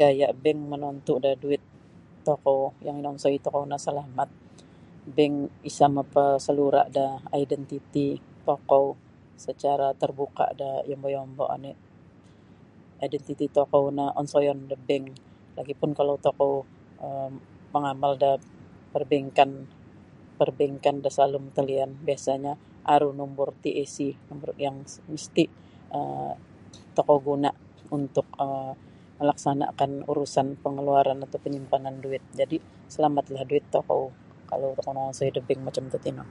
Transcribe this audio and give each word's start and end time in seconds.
Gaya' 0.00 0.34
bank 0.42 0.60
monontu' 0.70 1.18
da 1.24 1.32
duit 1.42 1.62
tokou 2.26 2.60
yang 2.86 2.96
inonsoi 3.02 3.36
tokou 3.44 3.62
no 3.70 3.76
salamat 3.86 4.28
bank 5.16 5.34
isa' 5.68 5.92
mapasalura' 5.96 6.86
da 6.96 7.04
identiti 7.44 8.06
tokou 8.46 8.86
sacara 9.44 9.88
tarbuka' 10.00 10.50
da 10.60 10.68
yombo-yombo' 10.90 11.52
oni' 11.56 11.76
identiti 13.06 13.44
tokou 13.56 13.84
no 13.96 14.04
onsoyon 14.20 14.58
da 14.70 14.76
bank 14.88 15.04
lagi 15.56 15.74
pun 15.80 15.90
kalau 15.98 16.16
tokou 16.26 16.54
um 17.06 17.32
mangamal 17.72 18.12
da 18.22 18.30
parbankan 18.92 19.50
parbankan 20.38 20.96
da 21.04 21.10
salalum 21.16 21.44
talian 21.56 21.90
biasanyo 22.06 22.52
aru 22.92 23.08
numbur 23.18 23.48
TAC 23.62 23.94
yang 24.64 24.78
misti' 25.12 25.46
um 25.98 26.34
tokou 26.96 27.18
guna' 27.28 27.54
untuk 27.96 28.26
um 28.44 28.74
malaksanakan 29.22 29.92
urusan 30.10 30.48
pangaluaran 30.64 31.18
atau 31.24 31.36
panyimpanan 31.44 31.96
duit 32.04 32.22
jadi' 32.38 32.62
salamatlah 32.92 33.42
duit 33.50 33.64
tokou 33.74 34.04
kalau 34.50 34.68
tokou 34.76 34.92
nangonsoi 34.96 35.28
da 35.34 35.40
bank 35.48 35.60
macam 35.66 35.84
tatino. 35.92 36.24